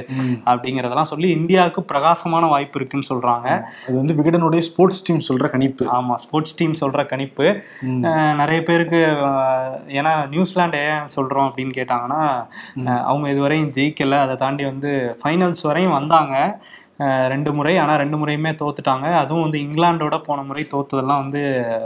[0.51, 3.49] அப்படிங்கறதெல்லாம் சொல்லி இந்தியாவுக்கு பிரகாசமான வாய்ப்பு இருக்குன்னு சொல்றாங்க.
[3.87, 5.85] அது வந்து விகடனுடைய ஸ்போர்ட்ஸ் டீம் சொல்ற கணிப்பு.
[5.99, 7.47] ஆமா ஸ்போர்ட்ஸ் டீம் சொல்ற கணிப்பு.
[8.41, 9.01] நிறைய பேருக்கு
[10.01, 12.23] ஏன்னா நியூசிலாந்து ஏன் சொல்றோம் அப்படின்னு கேட்டாங்கன்னா
[13.11, 14.17] அவங்க இதுவரையும் ஜெயிக்கல.
[14.25, 16.35] அதை தாண்டி வந்து ஃபைனல்ஸ் வரையும் வந்தாங்க.
[17.33, 17.73] ரெண்டு முறை.
[17.83, 19.07] ஆனா ரெண்டு முறையுமே தோத்துட்டாங்க.
[19.23, 21.43] அதுவும் வந்து இங்கிலாந்தோட போன முறை தோத்ததெல்லாம் வந்து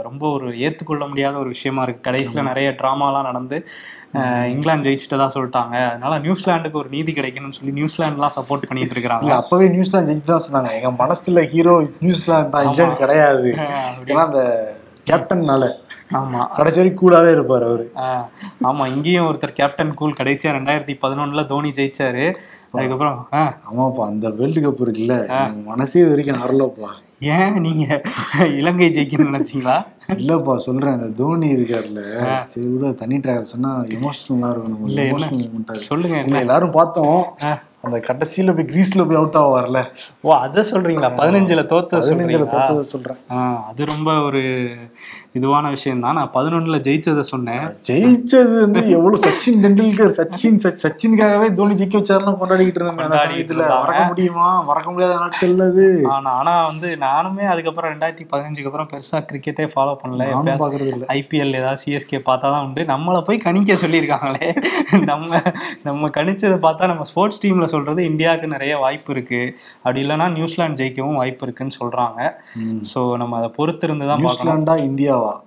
[0.07, 2.05] ரொம்ப ஒரு ஏத்துக்கொள்ள முடியாத ஒரு விஷயமா இருக்கு.
[2.07, 3.59] கடைசியில நிறைய ட்ராமாலாம் நடந்து
[4.53, 5.75] இங்கிலாந்து ஜெயிச்சுட்டதா சொல்லிட்டாங்க.
[5.91, 10.71] அதனால நியூசிலாந்துக்கு ஒரு நீதி கிடைக்கணும்னு சொல்லி நியூசிலாந்துலாம் சப்போர்ட் பண்ணிட்டு இருக்காங்க அப்பவே நியூசிலாந்து ஜெயிச்சு தான் சொன்னாங்க.
[10.79, 12.65] எங்க மனசுல ஹீரோ நியூசிலாந்து தான்.
[12.67, 13.51] இங்கிலாந்து கிடையாது.
[14.09, 14.43] ஏன்னா அந்த
[15.09, 15.63] கேப்டன்னால
[16.17, 16.41] ஆமா.
[16.57, 17.85] கடைசி வரைக்கும் கூலாவே இருப்பாரு அவரு.
[18.69, 22.25] ஆமா இங்கேயும் ஒருத்தர் கேப்டன் கூல் கடைசியா ரெண்டாயிரத்தி பதினொன்னுல தோனி ஜெயிச்சாரு.
[22.73, 23.17] அதுக்கப்புறம்
[23.69, 25.15] ஆமாப்பா அந்த வேர்ல்டு கப் இருக்குல்ல
[25.67, 26.91] மனசே வரைக்கும் வரலப்பா
[27.33, 27.83] ஏன் நீங்க
[28.57, 29.75] இலங்கை ஜெயிக்கணும்னு நினைச்சீங்களா?
[30.15, 32.01] இல்லப்பா சொல்றேன் அந்த தோனி இருக்காருல்ல
[32.53, 35.05] சரி விட தனி டிராகர் சொன்னா எமோஷனலா இருக்கும் இல்ல,
[35.85, 37.21] சொல்லுங்க எல்லாரும் பார்த்தோம்
[37.85, 39.79] அந்த கடைசியில போய் கிரீஸ்ல போய் அவுட் ஆவார்ல.
[40.23, 41.09] ஓ அத சொல்றீங்களா?
[41.17, 43.19] பதினஞ்சுல தோத்த பதினஞ்சுல தோத்ததை சொல்றேன்.
[43.69, 44.41] அது ரொம்ப ஒரு
[45.35, 47.63] இதுவான விஷயம் தான் நான் பதினொன்னுல ஜெயிச்சதை சொன்னேன்.
[47.87, 53.63] ஜெயிச்சது வந்து எவ்வளவு சச்சின் டெண்டுல்கர் சச்சின் சச்- சச்சினுக்காகவே தோனி ஜெயிக்க வச்சாருலாம் கொண்டாடிக்கிட்டு இருந்தாங்க அந்த சமயத்துல.
[53.79, 54.61] மறக்க முடியுமா?
[54.61, 55.85] மறக்க முடியாத நாட்கள் அது.
[56.09, 60.27] ஆனா ஆனா வந்து நானுமே அதுக்கப்புறம் ரெண்டாயிரத்தி பதினஞ்சுக்கு அப்புறம் பெருசா கிரிக்கெட்டே ஃபாலோ பண்ணல.
[60.29, 62.81] நானும் பாக்குறது இல்ல ஐபிஎல் ஏதாவது சிஎஸ்கே பார்த்தா தான் உண்டு.
[62.83, 64.49] நம்மளை போய் கணிக்க சொல்லியிருக்காங்களே.
[65.05, 65.41] நம்ம
[65.83, 69.41] நம்ம கணிச்சதை பார்த்தா நம்ம ஸ்போர்ட்ஸ் டீம்ல சொல்றது இந்தியாவுக்கு நிறைய வாய்ப்பு இருக்கு.
[69.77, 72.21] அப்படி இல்லைன்னா நியூசிலாந்து ஜெயிக்கவும் வாய்ப்பு இருக்குன்னு சொல்றாங்க.
[72.93, 75.43] ஸோ நம்ம அதை பொறுத்து இருந்து தான் நியூசிலாண்டா இந்தியாவா は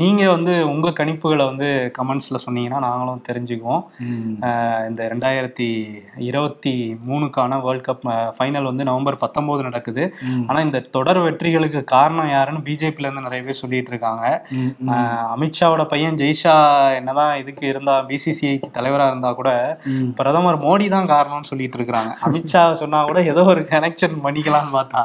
[0.00, 1.68] நீங்க வந்து உங்க கணிப்புகளை வந்து
[1.98, 3.82] கமெண்ட்ஸ்ல சொன்னீங்கன்னா நாங்களும் தெரிஞ்சுக்குவோம்.
[4.88, 5.68] இந்த ரெண்டாயிரத்தி
[6.28, 6.72] இருபத்தி
[7.08, 8.04] மூணுக்கான வேர்ல்ட் கப்
[8.36, 10.02] ஃபைனல் வந்து நவம்பர் பத்தொன்பது நடக்குது.
[10.30, 10.44] ம்.
[10.48, 14.24] ஆனா இந்த தொடர் வெற்றிகளுக்கு காரணம் யாருன்னு பிஜேபில இருந்து நிறைய பேர் சொல்லிட்டு இருக்காங்க.
[15.34, 16.56] அமித்ஷாவோட பையன் ஜெய்ஷா
[16.98, 19.50] என்னதான் இதுக்கு இருந்தா பிசிசிஐக்கு தலைவரா இருந்தா கூட.
[20.20, 22.12] பிரதமர் மோடி தான் காரணம்னு சொல்லிட்டு இருக்காங்க.
[22.28, 25.04] அமித்ஷா சொன்னா கூட ஏதோ ஒரு கனெக்ஷன் பண்ணிக்கலாம்னு பார்த்தா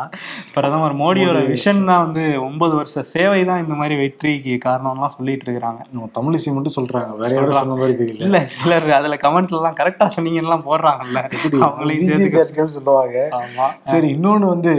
[0.53, 5.85] பிரதமர் மோடியோட விஷன் தான் வந்து ஒன்பது வருஷ சேவை தான் இந்த மாதிரி வெற்றிக்கு காரணம்லாம் சொல்லிட்டு இருக்காங்க
[5.91, 7.17] நம்ம தமிழிசை மட்டும் சொல்றாங்க.
[7.17, 8.21] வேற யாரும் சொன்ன மாதிரி தெரியல.
[8.21, 11.19] இல்ல சிலர் அதுல கமெண்ட்ல எல்லாம் கரெக்டா சொன்னீங்கன்னு எல்லாம் போடுறாங்கல்ல.
[11.61, 13.29] அவங்களையும் சொல்லுவாங்க.
[13.31, 13.67] ஆமா.
[13.81, 14.73] சரி இன்னொன்னு வந்து.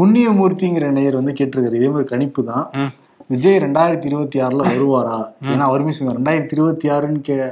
[0.00, 1.74] புண்ணியமூர்த்திங்கிற நேயர் வந்து கேட்டிருக்காரு.
[1.74, 2.92] இதே மாதிரி கணிப்பு தான்.
[3.28, 5.32] விஜய் ரெண்டாயிரத்தி இருபத்தி ஆறுல வருவாரா?
[5.44, 7.44] ஏன்னா அவருமே சொன்னார் ரெண்டாயிரத்தி இருபத்தி ஆறுன்னு கே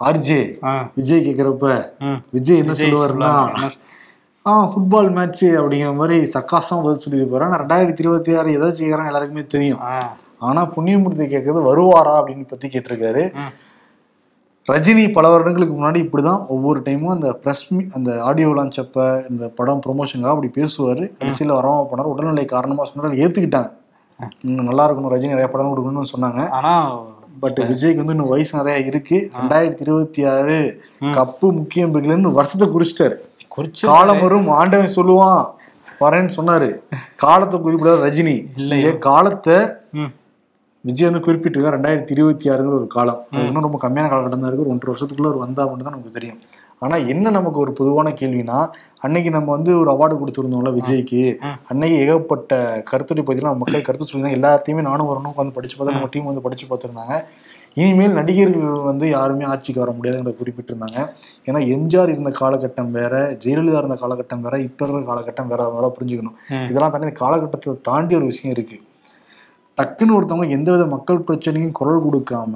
[0.00, 0.58] ஆர்ஜே
[0.94, 1.90] விஜய் கேக்குறப்ப.
[2.30, 3.70] விஜய் என்ன சொல்லுவாருன்னா
[4.46, 9.46] ஆ ஃபுட்பால் மேட்ச் அப்படிங்கிற மாதிரி சக்காசம் பதில் சொல்லியிருப்பாரு ஆனா ரெண்டாயிரத்தி இருபத்தி ஆறு எதை செய்யறாங்க எல்லாருக்குமே
[9.46, 9.78] தெரியும்.
[10.42, 13.34] ஆ, ஆனா புண்ணியமூர்த்தி கேட்கறது வருவாரா அப்படின்னு பத்தி கேட்டிருக்காரு.
[14.72, 19.80] ரஜினி பல வருடங்களுக்கு முன்னாடி இப்படிதான் ஒவ்வொரு டைமும் அந்த ப்ரெஸ் அந்த ஆடியோ லான்ச் அப்ப இந்த படம்
[19.86, 21.12] ப்ரொமோஷனுக்காக அப்படி பேசுவாரு.
[21.20, 22.00] கடைசியில வராம போனார்.
[22.00, 23.06] உடல்நிலை காரணமா சொன்னாரு.
[23.06, 23.72] ஏத்துக்கிட்டாங்க.
[24.40, 25.10] இன்னும் நல்லா இருக்கணும்.
[25.10, 26.48] ரஜினி நிறைய படம் கொடுக்கணும்னு சொன்னாங்க.
[26.48, 26.98] ஆனா
[27.40, 29.30] பட் விஜய்க்கு வந்து இன்னும் வயசு நிறைய இருக்கு.
[29.40, 33.14] ரெண்டாயிரத்தி இருபத்தி ஆறு கப்பு முக்கியம் பிடிக்கலன்னு வருஷத்தை குறிச்சிட்டாரு.
[33.56, 34.48] குறிச்சு காலம் வரும்.
[34.48, 35.50] ஆண்டவன் சொல்லுவான்.
[36.00, 36.78] வரேன்னு சொன்னாரு.
[37.16, 38.46] காலத்தை குறிப்பிடாத ரஜினி.
[38.56, 38.98] இல்லையே.
[38.98, 39.54] காலத்தை.
[40.88, 43.20] விஜய் வந்து குறிப்பிட்டிருக்காரு ரெண்டாயிரத்தி இருபத்தி ஆறுங்கிற ஒரு காலம்.
[43.48, 44.66] இன்னும் ரொம்ப கம்மியான காலகட்டம் தான் இருக்கு.
[44.66, 46.40] ஒரு ஒன்றரை வருஷத்துக்குள்ள ஒரு வந்தா மட்டும் தான் நமக்கு தெரியும்.
[46.84, 48.58] ஆனா என்ன நமக்கு ஒரு பொதுவான கேள்வினா
[49.06, 51.22] அன்னைக்கு நம்ம வந்து ஒரு அவார்டு கொடுத்துருந்தோம்ல விஜய்க்கு.
[51.70, 52.58] அன்னைக்கு ஏகப்பட்ட
[52.90, 54.40] கருத்துரை பத்திலாம் மக்கள் கருத்து சொல்லியிருந்தாங்க.
[54.40, 57.16] எல்லாத்தையுமே நானும் வரணும் உட்காந்து படிச்சு பார்த்தா நம்ம டீம் வந்து படிச்சு பார்த்துருந்தாங்க.
[57.80, 60.98] இனிமேல் நடிகர்கள் வந்து யாருமே ஆட்சிக்கு வர முடியாதுங்கிறத குறிப்பிட்டிருந்தாங்க.
[61.48, 66.36] ஏன்னா எம்ஜிஆர் இருந்த காலகட்டம் வேற ஜெயலலிதா இருந்த காலகட்டம் வேற இப்ப இருக்கிற காலகட்டம் வேற அதனால புரிஞ்சுக்கணும்.
[66.70, 68.78] இதெல்லாம் தாண்டி இந்த காலகட்டத்தை தாண்டி ஒரு விஷயம் இருக்கு.
[69.78, 72.54] டக்குன்னு ஒருத்தவங்க எந்தவித மக்கள் பிரச்சனையும் குரல் கொடுக்காம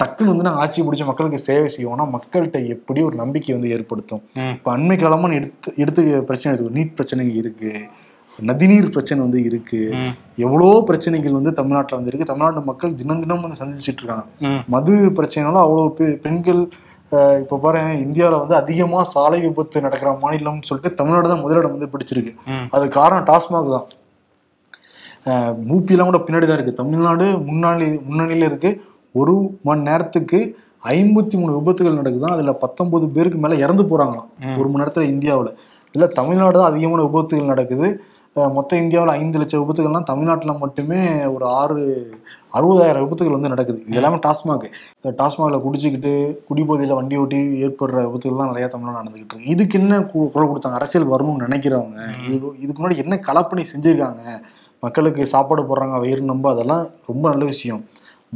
[0.00, 4.22] டக்குன்னு வந்து நாங்கள் ஆட்சி பிடிச்ச மக்களுக்கு சேவை செய்வோம்னா மக்கள்கிட்ட எப்படி ஒரு நம்பிக்கை வந்து ஏற்படுத்தும்.
[4.54, 7.72] இப்போ அண்மை காலமாக எடுத்து எடுத்து பிரச்சனை எடுத்துக்கோ நீட் பிரச்சனை இருக்கு.
[8.38, 9.80] நதிநீர் பிரச்சனை வந்து இருக்கு.
[10.44, 12.30] எவ்வளோ பிரச்சனைகள் வந்து தமிழ்நாட்டில் வந்து இருக்கு.
[12.30, 14.26] தமிழ்நாட்டு மக்கள் தினம் தினம் வந்து சந்திச்சுட்டு இருக்காங்க.
[14.74, 15.84] மது பிரச்சனைனால அவ்வளோ
[16.26, 16.62] பெண்கள்
[17.42, 22.32] இப்போ பாரு இந்தியாவில் வந்து அதிகமாக சாலை விபத்து நடக்கிற மாநிலம்னு சொல்லிட்டு தமிழ்நாடு தான் முதலிடம் வந்து பிடிச்சிருக்கு.
[22.76, 23.88] அது காரணம் டாஸ்மாக் தான்.
[25.68, 26.74] மூப்பிலாம் கூட பின்னாடி தான் இருக்கு.
[26.74, 28.70] தமிழ்நாடு முன்னாடி முன்னணியில இருக்கு.
[29.14, 30.38] ஒரு மணி நேரத்துக்கு
[30.84, 32.34] ஐம்பத்தி மூணு விபத்துகள் நடக்குதான்.
[32.36, 34.30] அதுல பத்தொன்பது பேருக்கு மேல இறந்து போறாங்களாம்.
[34.40, 34.56] ம்.
[34.58, 35.50] ஒரு மணி நேரத்துல இந்தியாவுல.
[35.94, 37.88] இல்ல தமிழ்நாடு தான் அதிகமான விபத்துகள் நடக்குது.
[38.52, 41.80] மொத்த இந்தியாவில் ஐந்து லட்சம் விபத்துகள்லாம் தமிழ்நாட்டில் மட்டுமே ஒரு ஆறு
[42.52, 43.82] அறுபதாயிரம் விபத்துகள் வந்து நடக்குது.
[43.86, 44.64] இது எல்லாமே டாஸ்மாக்.
[45.20, 46.12] டாஸ்மாக்ல குடிச்சுக்கிட்டு
[46.50, 49.44] குடிபோதையில வண்டி ஓட்டி ஏற்படுற விபத்துகள்லாம் நிறைய தமிழ்நாடு நடந்துகிட்டு இருக்கு.
[49.44, 50.72] இதுக்கு என்ன குரல் கொடுத்தாங்க?
[50.72, 54.24] அரசியல் வரணும்னு நினைக்கிறவங்க இது இதுக்கு முன்னாடி என்ன கலப்பணி செஞ்சிருக்காங்க?
[54.84, 57.82] மக்களுக்கு சாப்பாடு போடுறாங்க வயிறு நம்ப அதெல்லாம் ரொம்ப நல்ல விஷயம்.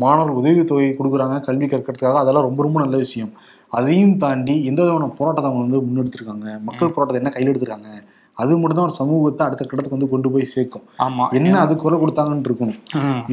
[0.03, 3.33] மாணவர் உதவித்தொகை கொடுக்குறாங்க கல்வி கற்கிறதுக்காக அதெல்லாம் ரொம்ப ரொம்ப நல்ல விஷயம்.
[3.79, 6.47] அதையும் தாண்டி எந்த விதமான போராட்டத்தை அவங்க வந்து முன்னெடுத்திருக்காங்க?
[6.69, 7.91] மக்கள் போராட்டத்தை என்ன கையில் எடுத்திருக்காங்க?
[8.37, 10.85] அது மட்டும் தான் ஒரு சமூகத்தை அடுத்த கட்டத்துக்கு வந்து கொண்டு போய் சேர்க்கும்.
[10.99, 11.25] ஆமா.
[11.33, 12.79] என்ன அது குரல் கொடுத்தாங்கன்னு இருக்கணும்.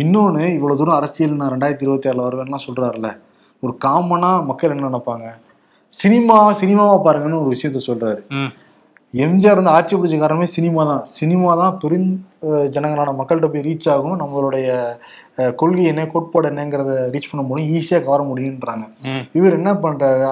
[0.03, 3.11] இன்னொன்னு இவ்வளவு தூரம் அரசியல் நான் ரெண்டாயிரத்தி இருபத்தி ஆறுல வருவேன்லாம் சொல்றாருல்ல.
[3.63, 5.27] ஒரு காமனா மக்கள் என்ன நினைப்பாங்க?
[5.89, 8.21] சினிமா சினிமாவா பாருங்கன்னு ஒரு விஷயத்த சொல்றாரு.
[9.13, 11.03] எம்ஜிஆர் வந்து ஆட்சி பிடிச்ச காரணமே சினிமா தான்.
[11.17, 12.07] சினிமா தான் பெரும்
[12.75, 14.15] ஜனங்களான மக்கள்கிட்ட போய் ரீச் ஆகும்.
[14.21, 14.67] நம்மளுடைய
[15.59, 17.69] கொள்கை என்ன கோட்பாடு என்னங்கிறத ரீச் பண்ண முடியும்.
[17.77, 18.85] ஈஸியாக கவர முடியுன்றாங்க
[19.39, 20.31] இவர் என்ன பண்றாரு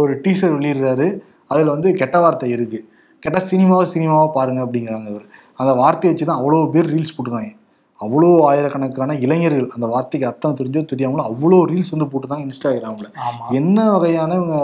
[0.00, 1.06] ஒரு டீசர் வெளியிடுறாரு.
[1.52, 2.80] அதுல வந்து கெட்ட வார்த்தை இருக்கு.
[3.22, 5.26] கேட்டா சினிமாவை சினிமாவை பாருங்க அப்படிங்கிறாங்க இவர்.
[5.60, 7.52] அந்த வார்த்தையை வச்சு தான் அவ்வளோ பேர் ரீல்ஸ் போட்டுருக்காங்க.
[8.00, 13.08] அவ்வளோ ஆயிரக்கணக்கான இளைஞர்கள் அந்த வார்த்தைக்கு அர்த்தம் தெரிஞ்சோ தெரியாமலோ அவ்வளோ ரீல்ஸ் வந்து போட்டுருந்தாங்க இன்ஸ்டாகிராமில்.
[13.28, 13.44] ஆமா.
[13.60, 14.58] என்ன வகையான இவங்க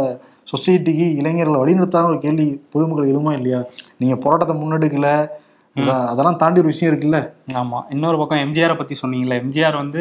[0.49, 3.61] சொசைட்டிக்கு இளைஞர்களை வழிநடத்தான ஒரு கேள்வி பொதுமக்கள் எழுமா இல்லையா?
[3.99, 5.09] நீங்க போராட்டத்தை முன்னெடுக்கல.
[6.09, 7.19] அதெல்லாம் தாண்டி ஒரு விஷயம் இருக்குல்ல?
[7.61, 7.79] ஆமா.
[7.95, 10.01] இன்னொரு பக்கம் எம்ஜிஆரை பத்தி சொன்னீங்கல்ல எம்ஜிஆர் வந்து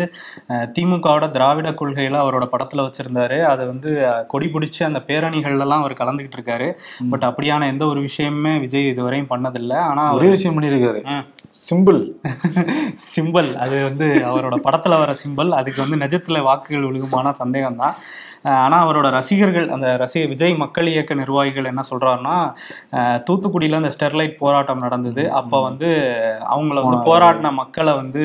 [0.75, 3.37] திமுகவோட திராவிட கொள்கையில அவரோட படத்துல வச்சிருந்தாரு.
[3.51, 3.91] அதை வந்து
[4.27, 6.67] கொடி பிடிச்சு அந்த பேரணிகள்ல எல்லாம் அவர் கலந்துகிட்டு இருக்காரு.
[7.11, 9.79] பட் அப்படியான எந்த ஒரு விஷயமுமே விஜய் இதுவரையும் பண்ணதில்லை.
[9.89, 11.01] ஆனா அவர் ஒரே விஷயம் பண்ணியிருக்காரு.
[11.67, 12.01] சிம்பிள்
[13.07, 17.95] சிம்பல் அது வந்து அவரோட படத்துல வர சிம்பல் அதுக்கு வந்து நிஜத்துல வாக்குகள் விழுகுமான சந்தேகம் தான்
[18.45, 22.35] ஆனா அவரோட ரசிகர்கள் அந்த ரசிக விஜய் மக்கள் இயக்க நிர்வாகிகள் என்ன சொல்றாருன்னா
[22.91, 25.31] அஹ், தூத்துக்குடியில அந்த ஸ்டெர்லைட் போராட்டம் நடந்தது.
[25.31, 25.89] அப்ப வந்து
[26.51, 28.23] அவங்கள வந்து போராடின மக்களை வந்து.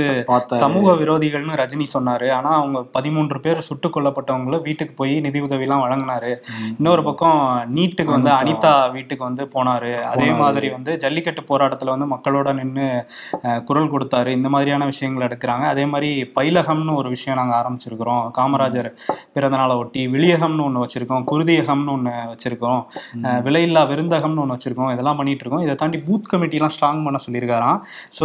[0.57, 2.33] சமூக விரோதிகள்னு ரஜினி சொன்னாரு.
[2.33, 6.33] ஆனா அவங்க பதிமூன்று பேர் சுட்டுக் கொல்லப்பட்டவங்களும் வீட்டுக்கு போய் நிதி உதவிலாம் வழங்கினாரு.
[6.79, 7.41] இன்னொரு பக்கம்
[7.75, 8.93] நீட்டுக்கு வந்து அனிதா.
[8.93, 10.03] வீட்டுக்கு வந்து போனாரு.
[10.05, 12.89] அதே மாதிரி வந்து ஜல்லிக்கட்டு போராட்டத்துல வந்து மக்களோட நின்று
[13.65, 14.27] குரல் கொடுத்தாரு.
[14.29, 15.67] இந்த மாதிரியான விஷயங்கள் எடுக்கிறாங்க.
[15.67, 18.31] அதே மாதிரி பைலகம்னு ஒரு விஷயம் நாங்க ஆரம்பிச்சிருக்கிறோம்.
[18.39, 18.91] காமராஜர்
[19.33, 22.81] பிறந்த நாளை ஒட்டி விளியகம்னு ஒன்று வச்சிருக்கோம் குருதியகம்னு ஒன்று வச்சிருக்கோம்
[23.47, 25.65] விலையில்லா விருந்தகம்னு ஒன்று வச்சிருக்கோம் இதெல்லாம் பண்ணிட்டு இருக்கோம்.
[25.67, 27.79] இதை தாண்டி பூத் கமிட்டிலாம் ஸ்ட்ராங் பண்ண சொல்லியிருக்காராம்.
[28.19, 28.25] ஸோ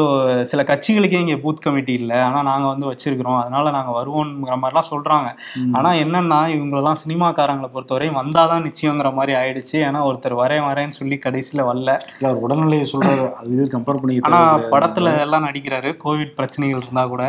[0.52, 2.18] சில கட்சிகளுக்கே இங்கே பூத் கமிட்டி இல்லை.
[2.28, 3.40] ஆனால் நாங்கள் வந்து வச்சிருக்கிறோம்.
[3.44, 5.30] அதனால நாங்கள் வருவோங்கிற மாதிரிலாம் சொல்றாங்க.
[5.78, 9.78] ஆனால் என்னன்னா இவங்களெல்லாம் சினிமாக்காரங்களை பொறுத்தவரையும் வந்தாதான் நிச்சயங்கிற மாதிரி ஆயிடுச்சு.
[9.90, 11.98] ஏன்னா ஒருத்தர் வரேன் வரேன்னு சொல்லி கடைசியில் வரல.
[12.18, 13.26] இல்ல அவர் உடல்நிலையை சொல்றாரு.
[13.42, 14.42] அதுவே கம்பேர் பண்ணி ஆனா
[14.76, 15.92] படத்துல எல்லாம் நடிக்கிறாரு.
[16.06, 17.24] கோவிட் பிரச்சனைகள் இருந்தா கூட.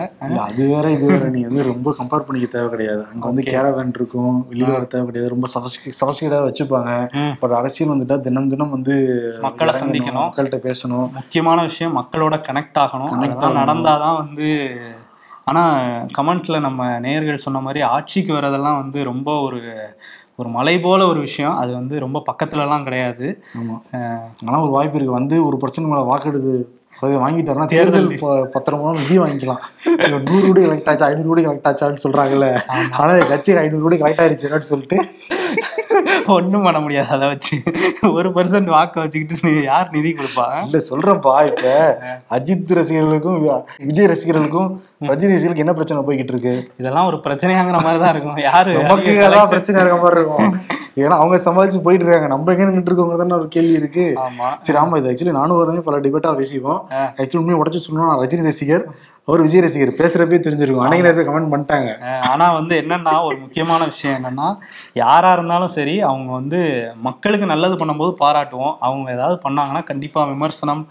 [0.49, 1.25] அது வேற இது வேற.
[1.37, 3.03] நீ வந்து ரொம்ப கம்பேர் பண்ணிக்க தேவை கிடையாது.
[3.13, 4.39] அங்க வந்து கேரவேன் இருக்கும்.
[4.51, 7.13] வெளியில வர தேவை கிடையாது ரொம்ப சபஸ்டிகேட்டா வச்சுப்பாங்க.
[7.41, 10.31] பட் அரசியல் வந்துட்டா தினம் தினம் வந்து மக்களை சந்திக்கணும்.
[10.31, 11.13] மக்கள்கிட்ட பேசணும்.
[11.13, 13.09] முக்கியமான விஷயம் மக்களோட கனெக்ட் ஆகணும்.
[13.09, 14.79] அதெல்லாம் நடந்தாதான் வந்து
[15.45, 15.79] ஆனா
[16.19, 19.61] கமெண்ட்ல நம்ம நேயர்கள் சொன்ன மாதிரி ஆட்சிக்கு வரதெல்லாம் வந்து ரொம்ப ஒரு
[20.37, 21.57] ஒரு மலை போல ஒரு விஷயம்.
[21.57, 23.45] அது வந்து ரொம்ப பக்கத்துலலாம் கிடையாது.
[23.59, 23.95] ஆமா.
[23.95, 25.15] அஹ் ஆனா ஒரு வாய்ப்பு இருக்கு.
[25.15, 26.65] வந்து ஒரு பிரச்சனை மேல வாக்கெடுத்து
[26.99, 28.09] சதவீதம் வாங்கிட்டாருன்னா தேர்தல்
[28.55, 29.63] பத்திரம் விஜய் வாங்கிக்கலாம்.
[30.29, 32.49] நூறு கோடி கலெக்ட் ஆச்சா ஐநூறு கோடி கலெக்ட் ஆச்சான்னு சொல்றாங்கல்ல.
[33.01, 34.99] ஆனா என் கட்சி ஐநூறு கோடி கலெக்ட் ஆயிருச்சுன்னு சொல்லிட்டு.
[36.35, 37.57] ஒண்ணும் பண்ண முடியாது அதை வச்சு.
[38.19, 40.47] ஒரு பர்சன்ட் வாக்க வச்சுக்கிட்டு நீ யார் நிதி கொடுப்பா?
[40.67, 41.73] இல்ல சொல்றேன்ப்பா இப்ப
[42.37, 43.41] அஜித் ரசிகர்களுக்கும்
[43.89, 44.71] விஜய் ரசிகர்களுக்கும்
[45.11, 46.55] ரஜினி ரசிகர்களுக்கு என்ன பிரச்சனை போய்கிட்டு இருக்கு?
[46.83, 48.39] இதெல்லாம் ஒரு பிரச்சனையாங்கிற மாதிரி தான் இருக்கும்.
[48.49, 49.15] யாரு நமக்கு
[49.55, 50.53] பிரச்சனை இருக்க மாதிரி இருக்கும்.
[50.97, 52.29] ஏன்னா அவங்க சமாளிச்சு போயிட்டு இருக்காங்க.
[52.35, 54.05] நம்ம எங்க நின்று இருக்கோங்க தானே ஒரு கேள்வி இருக்கு.
[54.27, 54.49] ஆமா.
[54.67, 56.81] சரி ஆமா இது ஆக்சுவலி நானும் வரவே பல டிபேட்டா பேசிப்போம்.
[57.21, 58.85] ஆக்சுவலி உண்மையை உடச்சு நான் ரஜினி ரசிகர்
[59.29, 59.91] அவர் விஜய் ரசிகர்.
[59.99, 60.85] பேசுறப்பே தெரிஞ்சிருக்கும்.
[60.85, 61.91] அன்னைக்கு நிறைய கமெண்ட் பண்ணிட்டாங்க.
[62.31, 64.49] ஆனா வந்து என்னன்னா ஒரு முக்கியமான விஷயம் என்னன்னா
[65.03, 66.61] யாரா இருந்தாலும் சரி அவங்க வந்து
[67.09, 68.75] மக்களுக்கு நல்லது பண்ணும்போது பாராட்டுவோம்.
[68.79, 70.83] அவங்க ஏதாவது பண்ணாங்கன்னா கண்டிப்பா விமர்சனம்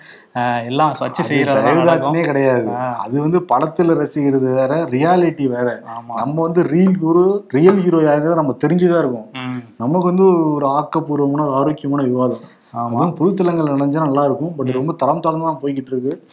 [0.66, 2.70] எல்லாம் வச்சு தயவுதாட்சனே கிடையாது.
[3.00, 5.82] அது வந்து படத்துல ரசிக்கிறது வேற ரியாலிட்டி வேற.
[6.16, 9.30] நம்ம வந்து ரீல் ஹீரோ ரியல் ஹீரோ யாருங்கிறது நம்ம தெரிஞ்சுதான் இருக்கும்.
[9.78, 12.40] நமக்கு வந்து ஒரு ஆக்கப்பூர்வமான ஒரு ஆரோக்கியமான விவாதம்.
[12.78, 13.14] ஆமா.
[13.20, 14.56] புதுத்தலங்கள் நினைஞ்சா நல்லா இருக்கும்.
[14.56, 16.24] பட் ரொம்ப தரம் தாழ்ந்து தான் போய்கிட்டு இருக்கு.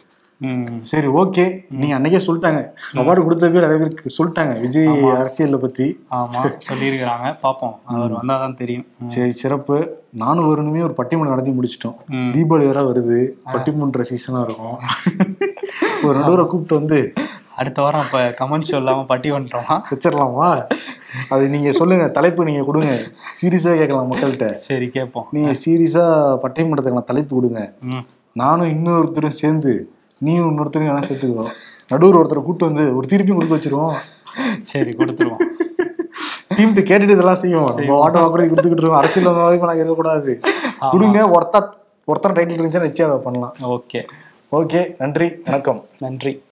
[0.81, 1.65] சரி ஓகே.
[1.69, 2.71] நீங்க அன்னைக்கே சொல்லிட்டாங்க.
[2.93, 4.59] அவார்டு கொடுத்த பேர் நிறைய பேருக்கு சொல்லிட்டாங்க.
[4.59, 5.99] விஜய் அரசியலை பத்தி.
[6.11, 6.53] ஆமா.
[6.69, 7.37] சொல்லியிருக்கிறாங்க.
[7.43, 7.75] பாப்போம்.
[7.83, 8.85] அவர் வந்தாதான் தெரியும்.
[9.05, 9.97] சரி சிறப்பு.
[10.09, 11.95] நானும் வருணுமே ஒரு பட்டிமன்றம் நடத்தி முடிச்சிட்டோம்.
[12.11, 13.29] தீபாவளி வேற வருது.
[13.45, 14.77] பட்டிமன்ற சீசனா இருக்கும்.
[16.03, 17.13] ஒரு நடுவரை கூப்பிட்டு வந்து
[17.55, 19.81] அடுத்த வாரம் அப்ப கமெண்ட் சொல்லாம பட்டி வந்துட்டோமா?
[19.91, 20.65] வச்சிடலாமா?
[21.29, 22.07] அது நீங்க சொல்லுங்க.
[22.07, 22.99] தலைப்பு நீங்க கொடுங்க.
[23.41, 24.51] சீரியஸா கேட்கலாம் மக்கள்கிட்ட.
[24.51, 25.27] சரி கேட்போம்.
[25.31, 27.73] நீங்க சீரியஸா பட்டிமன்றத்துக்கான தலைப்பு கொடுங்க.
[28.33, 31.45] நானும் இன்னொருத்தரும் சேர்ந்து நீயும் இன்னொருத்தரும் வேணா சேர்த்துக்கோ.
[31.87, 33.95] நடுவர் ஒருத்தரை கூப்பிட்டு வந்து ஒரு திருப்பியும் கொடுக்க வச்சிருவோம்.
[34.59, 35.43] சரி கொடுத்துருவோம்.
[36.55, 39.01] டீம்ட்டு கேட்டுட்டு இதெல்லாம் செய்யும் நம்ம வாட்ட வாக்குறது கொடுத்துக்கிட்டு இருக்கோம்.
[39.01, 40.39] அரசியல் வரைக்கும் நாங்கள் இருக்கக்கூடாது
[40.91, 41.69] கொடுங்க ஒருத்தா
[42.05, 43.55] ஒருத்தன் டைட்டில் இருந்துச்சுன்னா நிச்சயம் அதை பண்ணலாம்.
[43.61, 44.01] ஓகே.
[44.51, 45.85] ஓகே நன்றி வணக்கம்.
[45.99, 46.43] நன்றி.